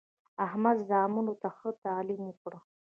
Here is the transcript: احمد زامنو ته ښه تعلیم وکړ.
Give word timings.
احمد 0.45 0.77
زامنو 0.89 1.33
ته 1.41 1.49
ښه 1.57 1.69
تعلیم 1.83 2.21
وکړ. 2.27 2.51